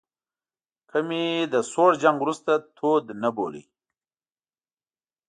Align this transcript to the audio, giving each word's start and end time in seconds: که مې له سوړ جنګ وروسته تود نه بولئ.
که 0.89 0.97
مې 1.07 1.23
له 1.51 1.59
سوړ 1.71 1.91
جنګ 2.03 2.17
وروسته 2.21 2.51
تود 2.77 3.03
نه 3.21 3.29
بولئ. 3.37 3.63